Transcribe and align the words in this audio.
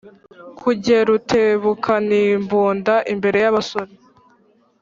kugeRutebukanimbunda 0.59 2.95
imbere 3.13 3.37
y’abasore 3.43 3.93